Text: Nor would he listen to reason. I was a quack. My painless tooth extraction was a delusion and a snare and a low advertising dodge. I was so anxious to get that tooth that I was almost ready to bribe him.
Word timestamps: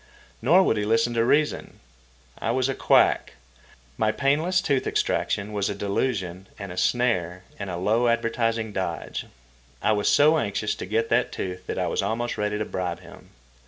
Nor 0.41 0.63
would 0.63 0.77
he 0.77 0.83
listen 0.83 1.13
to 1.13 1.23
reason. 1.23 1.79
I 2.39 2.49
was 2.49 2.67
a 2.67 2.73
quack. 2.73 3.33
My 3.99 4.11
painless 4.11 4.59
tooth 4.59 4.87
extraction 4.87 5.53
was 5.53 5.69
a 5.69 5.75
delusion 5.75 6.47
and 6.57 6.71
a 6.71 6.75
snare 6.75 7.43
and 7.59 7.69
a 7.69 7.77
low 7.77 8.07
advertising 8.07 8.71
dodge. 8.73 9.27
I 9.79 9.91
was 9.91 10.09
so 10.09 10.39
anxious 10.39 10.73
to 10.77 10.87
get 10.87 11.09
that 11.09 11.31
tooth 11.31 11.67
that 11.67 11.77
I 11.77 11.85
was 11.85 12.01
almost 12.01 12.35
ready 12.35 12.57
to 12.57 12.65
bribe 12.65 13.01
him. 13.01 13.29